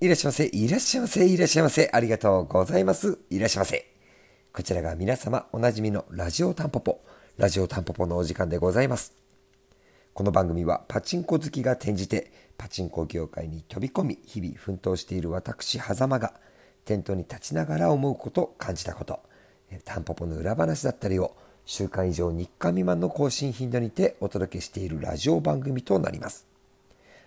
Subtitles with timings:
[0.00, 1.90] いらっしゃいませ、いらっしゃいませ、いらっしゃいませ。
[1.92, 3.18] ありがとうございます。
[3.30, 3.84] いらっしゃいませ。
[4.52, 7.00] こちらが皆様おなじみのラジオタンポポ、
[7.36, 9.16] ラジオタンポポのお時間でございます。
[10.14, 16.34] この番組はパチンコ好きが転じて、パチンコ業界に飛び込み、日々奮闘している私、狭間が、
[16.84, 19.18] テントに立ちながら思うこと、感じたこと、
[19.84, 21.34] タンポポの裏話だったりを、
[21.64, 26.46] 週間以上3日未満の更新頻度にてお届けしているラジオ番組となります。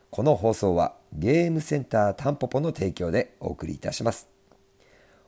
[0.10, 4.30] この放送はゲームセンタータンポポの提供でお送りいたします。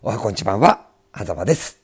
[0.02, 1.82] おはこんちばんは、はざまです。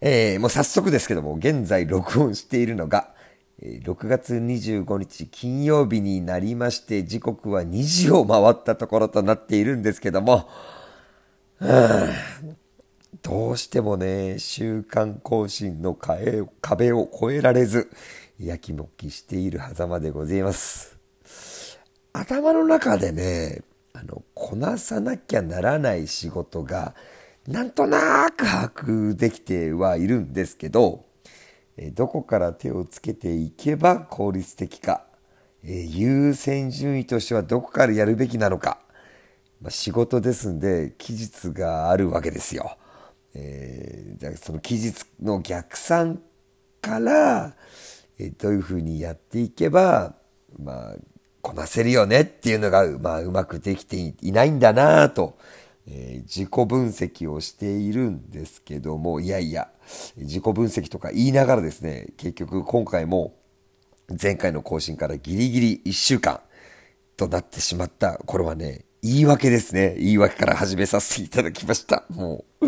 [0.00, 3.14] えー、もう早速ですけども、現在録音しているのが、
[3.62, 10.48] 6月25日金曜日になりまして、時刻は2時を回ったところとなっているんですけども、
[13.22, 17.90] どうしてもね、週刊更新の壁を越えられず、
[18.38, 20.93] やきもきしている狭間でございます。
[22.14, 26.94] 頭の中でね、あの、こなさなきゃならない仕事が、
[27.48, 31.04] なんとなく把握できてはいるんですけど、
[31.92, 35.04] どこから手をつけていけば効率的か、
[35.64, 38.78] 優先順位としてはどこからやるべきなのか、
[39.60, 42.78] まあ、仕事ですんで期日があるわけですよ。
[43.34, 46.22] えー、じゃその期日の逆算
[46.80, 47.56] から、
[48.20, 50.14] えどういうふうにやっていけば、
[50.56, 50.96] まあ、
[51.44, 55.38] こなせるよねっていうのが、まあ、うまくできていないんだなと、
[55.86, 59.68] えー、自己分析をしているんですけども、いやいや、
[60.16, 63.34] 自己分析とか言いながらですね、結局今回も
[64.20, 66.40] 前回の更新からギリギリ1週間
[67.18, 68.16] となってしまった。
[68.24, 69.94] これはね、言い訳ですね。
[69.98, 72.04] 言い訳から始めさせていただきました。
[72.08, 72.66] もう、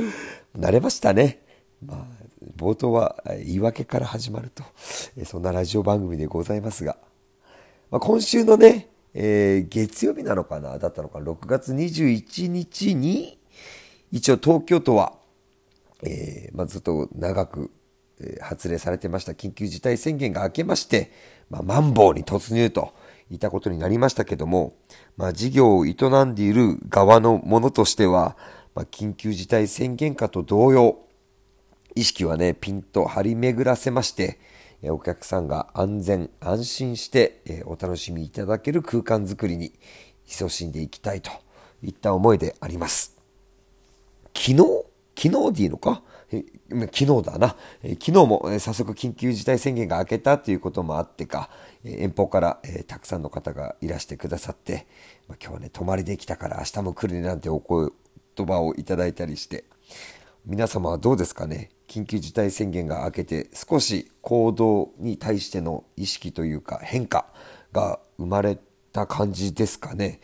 [0.61, 1.40] 慣れましたね。
[1.83, 2.06] まあ、
[2.58, 4.62] 冒頭は言い訳から始まると、
[5.24, 6.98] そんなラジオ番組でございますが、
[7.91, 13.39] まあ、今週のね、えー、月曜日なのかなだったのか ?6 月21日に、
[14.11, 15.15] 一応東京都は、
[16.03, 17.70] えー、まあ、ずっと長く、
[18.20, 21.13] えー、発令されてました緊急事態宣言が明けまして、
[21.48, 22.92] まあ、マンボウに突入と
[23.30, 24.75] いったことになりましたけども、
[25.17, 25.95] まあ、事業を営
[26.25, 28.36] んでいる側のものとしては、
[28.75, 30.98] まあ、緊急事態宣言下と同様、
[31.95, 34.39] 意識はね、ピンと張り巡らせまして、
[34.85, 39.73] お客さんが安全安心してお楽しみいただける空間づくりに
[40.27, 41.31] 勤しんでいきたいと
[41.83, 43.17] いった思いであります。
[44.35, 44.57] 昨日
[45.19, 46.03] 昨日でいいのか？
[46.29, 47.57] 昨日だな。
[47.83, 51.48] 昨日も早速緊急事態宣言が明けたということもあってか、
[51.85, 54.87] 遠方からたくさんの方がいらしてくださって、
[55.41, 57.63] 今日はね、泊まりできたから明日も来るねなんてお
[58.37, 59.64] 言葉をいただいたりして、
[60.48, 61.70] 皆様はどうですかね？
[61.89, 67.27] 緊急事態宣言が明けて少し行動に対しての意識というか変化
[67.73, 68.57] が生まれ
[68.92, 70.20] た感じですかね？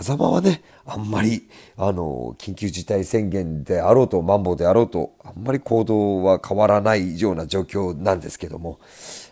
[0.00, 8.78] 狭間はね、あんまり、あの、緊急事態宣言であろうと、マンボウであろうと、あんまり行動は変わらないような状況なんですけども、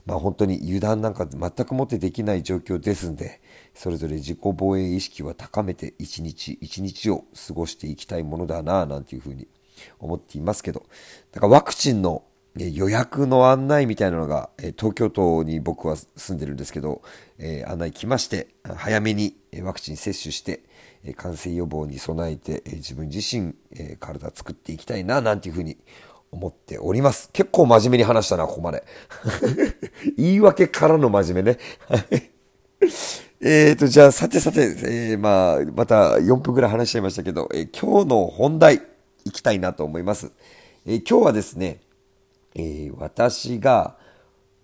[0.04, 3.40] まあ本当に油断なんか全くもってできない状況ですんで、
[3.74, 9.48] それぞれ自己防衛意識は高めて一日一日を過ごしていきたいものだな、なんていうふうに
[9.98, 10.84] 思っていますけど、
[11.32, 12.22] だからワクチンの
[12.54, 17.02] 予約の案内みたいなのが、東京都に僕は住んでるんですけど、
[17.38, 20.64] え案内来まして、早めにワクチン接種して、
[21.16, 23.54] 感染予防に備えて、自分自身、
[24.00, 25.78] 体作っていきたいな、なんていうふうに
[26.30, 27.30] 思っております。
[27.32, 28.84] 結構真面目に話したな、ここまで。
[30.16, 31.58] 言い訳からの真面目ね。
[33.40, 38.82] えーと、じゃあ、さてさて、えー、まあ、また4分くらい話しちゃいましたけど、えー、今日の本題。
[39.28, 40.32] いきたいなと思います。
[40.86, 41.80] えー、今日はですね、
[42.54, 43.96] えー、私が、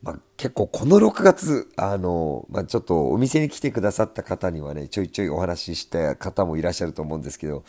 [0.02, 7.62] まあ、結構この6月、あの、まあ、ちょっとお店に来てくださった方にはね、ちょいちょいお話しした方もいらっしゃると思うんですけど、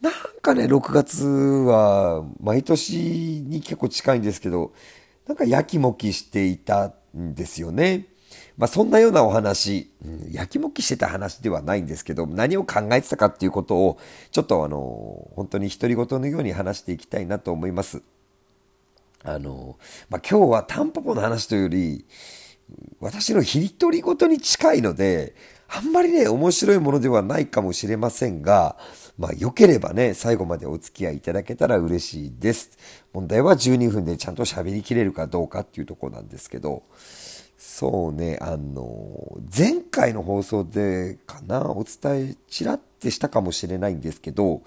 [0.00, 4.72] なんかね、6月は毎年に結構近いんですけど、
[5.26, 8.11] なんかやきもきしていたんですよね。
[8.56, 13.98] まあ、そんなようなお話、うん、やきもきしてた話ではないんですけど、何を考えてたかっていうことを、
[14.30, 18.02] ちょっとあの、本当に独り言のように話していきたいなと思います。
[19.24, 19.78] あの、
[20.10, 22.06] まあ、今日はタンポポの話というより、
[23.00, 25.34] 私の独り言に近いので、
[25.74, 28.76] あんまりね、面白いものではないかもしれませんが、
[29.18, 32.78] まあ、良ければね、最後までお付き合いいただけたら嬉しいです。
[33.12, 36.82] 問題は12分でちゃんと喋りきれるかどうかっていうとこなんですけど、
[37.64, 44.62] そうね、あの、前回の放送でかな、お伝えちらってしたかもしれないんですけど、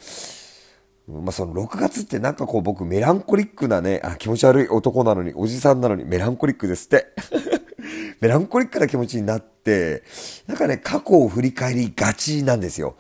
[1.06, 7.08] まあ、その6月ってなんかこう僕メランコリックなね、あ、気持ち悪い男なのに、おじさんなのにメランコリックですって。
[8.22, 10.04] メランコリックな気持ちになって、
[10.48, 12.96] なんかね、過去を振り返りがちなんですよ。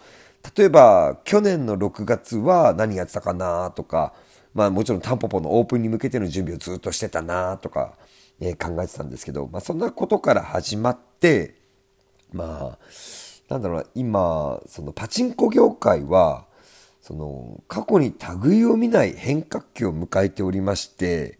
[0.57, 4.13] 例えば、去年の6月は何やってたかなとか、
[4.53, 7.94] まあもちろんタンポポのオープンに向けての準備をずっとしてたなとか、
[8.40, 11.56] え、考えてたんですけど、まあそんなことから始まって、
[12.32, 12.80] まあ、
[13.50, 16.46] なんだろうな、今、そのパチンコ業界は、
[17.02, 21.38] その過去に類を見ない変革期を迎えておりまして、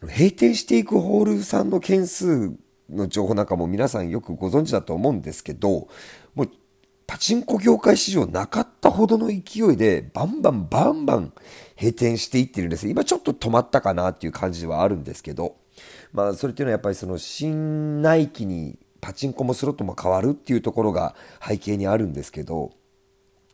[0.00, 2.52] あの閉店していくホールさんの件数
[2.88, 5.88] の情報なんかも皆さんよくご存知だと思うんですけど、
[6.36, 6.50] もう
[7.08, 11.32] パチンコ業界史上なかったほどの勢いでバンバンバンバン
[11.76, 12.88] 閉店していってるんです。
[12.88, 15.56] 今ちょっと止まったかなっていう感じはあるんですけど、
[16.14, 21.14] まあそれっていうのはやっぱりその新内期にパチンコもスロットも変わるっていうところが
[21.46, 22.70] 背景にあるんですけど、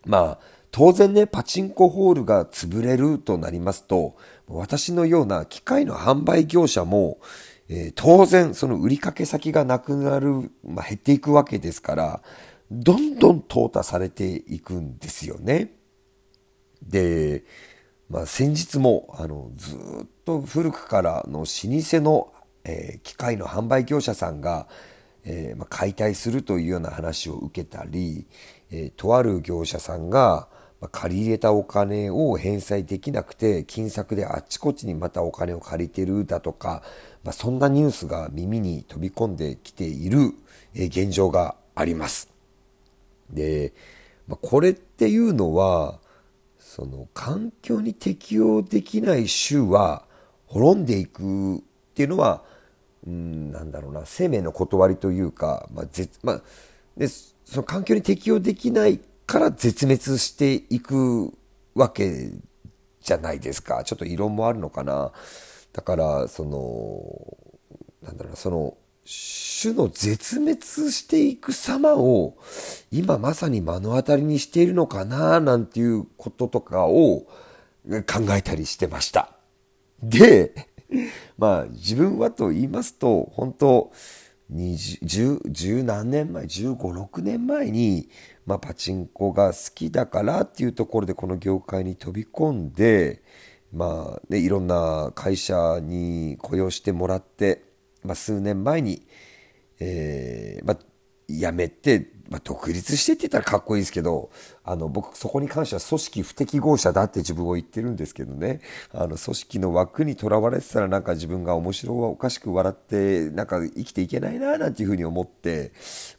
[0.07, 4.17] まあ当然ね、パチンコホールが潰れるとなりますと、
[4.47, 7.19] 私のような機械の販売業者も、
[7.69, 12.23] えー、当然その売りかけ先がなくなる、まあ、減っていくわけですから、
[12.71, 15.73] どんどん淘汰されていくんですよね。
[16.83, 17.45] で、
[18.09, 19.79] まあ、先日もあのずっ
[20.25, 22.33] と古くからの老舗の、
[22.65, 24.69] えー、機械の販売業者さんが、
[25.25, 28.27] えーまあ、解体するというような話を受けたり、
[28.71, 30.49] えー、とある業者さんが、
[30.81, 36.83] まあ借り入れたお金を返済できなくて、金策であっちこっちにまたお金を借りてるだとか、
[37.23, 40.35] まあ、そんなニュースが耳に飛び込んできている
[40.75, 42.31] え現状があります。
[43.31, 43.73] で、
[44.27, 45.99] まあ、これっていうのは、
[46.59, 50.05] その環境に適応できない種は
[50.47, 51.61] 滅んでいくっ
[51.95, 52.45] ていうのは、
[53.07, 56.43] うん、なんだろうな、生命の断りというか、まあ、ぜまあ、
[56.97, 61.33] でその環境に適応できないから絶滅していく
[61.75, 62.31] わけ
[63.01, 63.85] じゃないですか。
[63.85, 65.13] ちょっと異論もあるのかな。
[65.73, 67.37] だから、その、
[68.03, 70.61] なんだろうな、その、種の絶滅
[70.93, 72.37] していく様を
[72.91, 77.27] 今まさに目の当たりにしているのかななんていうこととかを考
[78.31, 79.33] えたりしてました。
[80.03, 80.55] で、
[81.41, 83.91] まあ自分はと言いますと本当
[84.51, 88.11] 十、十何年前、15、6年前に、
[88.47, 93.23] まあ、パチンコが好きだからっていうところでこの業界に飛び込んで、
[93.73, 97.63] まあね、いろんな会社に雇用してもらって、
[98.03, 99.07] まあ、数年前に、
[99.79, 100.79] えーまあ、
[101.29, 104.31] 辞めて、まあ、独立してって言ったらかっこいいですけど、
[104.65, 108.61] あの、僕そこに関しては組織不適合者だって自分を言ってるんですけどね、
[108.93, 115.73] あの、組織の枠にとらわれてたらなんか自分が面白おかしく笑って、なんか生きていけないな、なんていうふうに思って、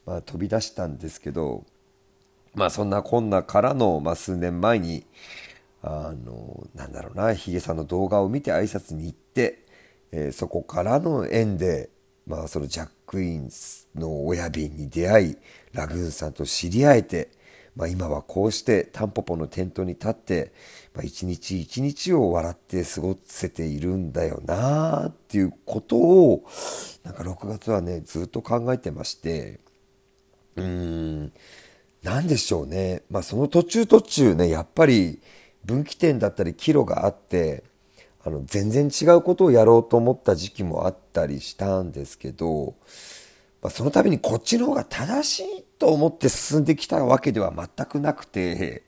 [0.06, 1.64] まあ、飛び出したんですけど、
[2.56, 5.06] まあ、そんなこんなからの、まあ、数年前に、
[5.82, 9.64] あの、なんだろうな、ヒゲさんの動画を見て挨拶に行って、
[10.12, 11.90] えー、そこからの縁で、
[12.32, 13.50] まあ、そのジャックイン
[13.94, 15.38] の親瓶に出会い、
[15.74, 17.30] ラグーンさんと知り合えて、
[17.76, 20.54] まあ、今はこうしてタンポポのテントに立って、
[20.94, 26.46] まあ、一日一日を笑って過ごせているんだよなっていうことを、
[27.04, 29.60] なんか6月はね、ずっと考えてまして、
[30.56, 31.34] うーん、
[32.02, 33.04] なんでしょうね。
[33.10, 35.20] まあその途中途中ね、やっぱり
[35.66, 37.64] 分岐点だったり岐路があって、
[38.24, 42.76] あの、全然違うことをやろうと思った時期もあったりしたんですけど、
[43.62, 48.84] まあ、その度にこっちの方が正しいと思って進んできたわけでは全くなくて、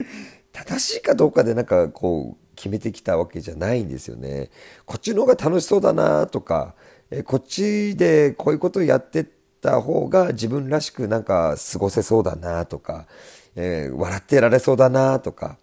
[0.52, 4.50] 正しいかどうかでなんかこう決めてきたわけじゃないんですよね。
[4.84, 6.74] こっちの方が楽しそうだなとか、
[7.10, 9.26] えこっちでこういうことをやってっ
[9.60, 13.06] た方が自分らしくなんか過ごせそうだなとか、
[13.54, 15.58] えー、笑ってられそうだなとか、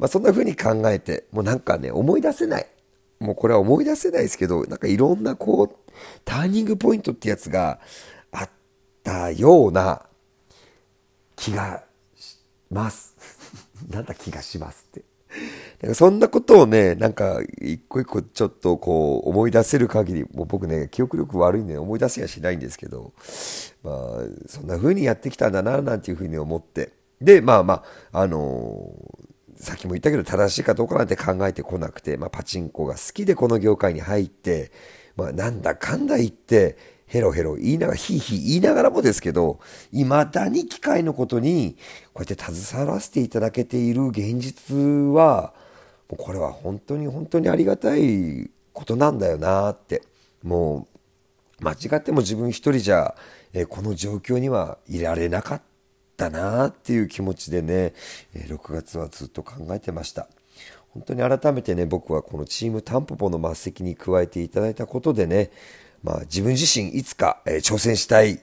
[0.00, 2.66] まあそんな風に考えて、もうなんかね、思い出せない。
[3.20, 5.92] もうこれは思い出せないですけど、なんかいろんなこう、
[6.24, 7.78] ターニングポイントってやつが
[8.32, 8.50] あっ
[9.04, 10.06] たような
[11.36, 11.84] 気が
[12.16, 12.38] し
[12.70, 13.14] ます。
[13.90, 15.02] なんだ気がしますって。
[15.82, 23.12] なんかそんなことをね、なんか一個一個ちょっとこう思い出せる限り、もう僕ね、記憶力悪いんで思い出せやしないんですけど、
[23.82, 26.92] まあ、そんな風にやってきたんだな、なんていう風に思って。
[27.20, 28.94] で、まあまあ、あの、
[29.60, 34.72] さっきも言ったけど正しいかどうかなんて考えてこなくて、まあパチンコが好きでこの業界に入って、
[35.16, 39.60] まあなんだかんだ言って、ヘロヘロ言いながら、ヒーヒー言いながらもですけど、
[39.92, 41.76] 未だに機械のことに、
[42.14, 44.74] こうやって携わらせていただけている現実
[45.12, 45.52] は、
[46.08, 50.02] もうこれは本当に本当にありがたいことなんだよなって。
[50.42, 50.88] も
[51.60, 53.14] う、間違っても自分一人じゃ、
[53.52, 55.62] えこの状況にはいられなかっ
[56.20, 57.94] たなっていう気持ちでね、
[58.34, 60.28] 6月はずっと考えてました。
[60.90, 65.50] 本当に改めてね、僕はこのチームタンポポの末席に加えていただいたことでね、
[66.02, 68.40] まあ自分自身いつか、えー、挑戦したい、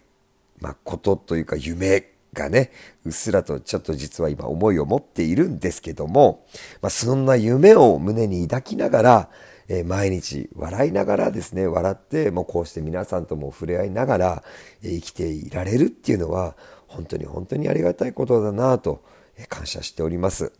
[0.60, 2.72] まあことというか夢がね、
[3.05, 6.46] うっすらとちょっと実は今思いを持っているんですけども、
[6.81, 9.29] まあそんな夢を胸に抱きながら、
[9.67, 14.43] えー、毎日笑いながらですね、笑って、もうこうして皆さんとも触れ合いながら、
[14.81, 16.55] えー、生きていられるっていうのは、
[16.88, 19.03] 本当に本当にありがたいことだなと、
[19.50, 20.51] 感謝しております。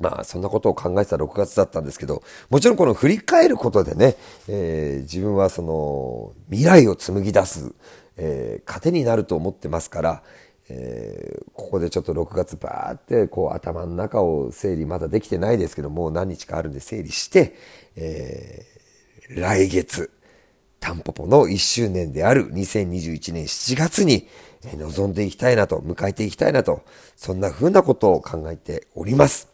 [0.00, 4.14] まあ、そんなことを考えてた6月だったんですけど、もちろんこの振り返ることでね、
[4.48, 7.72] えー、自分はその、未来を紡ぎ出す、
[8.16, 10.22] えー、糧になると思ってますから、
[10.70, 17.56] えー、ここでちょっと6月バーってこう頭の中を整理まだできてないですけどもう何日かあるんで整理して、
[17.96, 20.10] えー、来月
[20.80, 24.28] タンポポの1周年である2021年7月に
[24.76, 26.82] 臨んでいきたいなと迎えていきたいなと
[27.16, 29.48] そんな風なことを考えております。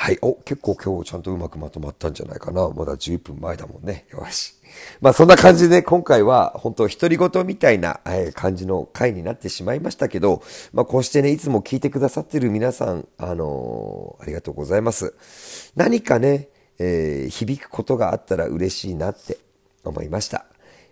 [0.00, 0.18] はい。
[0.22, 2.68] お、結構今日ちゃんとうまくまとまったんじゃないかな。
[2.68, 4.06] まだ11分前だもんね。
[4.12, 4.54] よし。
[5.00, 8.00] まあそんな感じで今回は本当独り言みたいな
[8.34, 10.40] 感じの回になってしまいましたけど、
[10.72, 15.16] まあこうしてね、いつも聞いてくださってる皆さん、あのー、ありがとうございます。
[15.74, 19.36] 何かね、えー、響くことがあったら嬉しいなって
[19.84, 20.46] 思いました。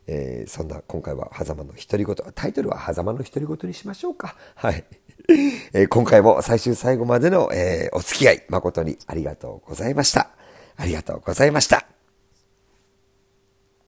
[0.06, 4.36] えー、そんな今回は狭間の独り言、タイトルは狭間の独り言にしましょうか。
[4.54, 4.84] はい。
[5.72, 10.30] えー、今回も最終最後までの、えー、お付き合い誠にありがとうございました。
[10.76, 11.95] ありがとうございました。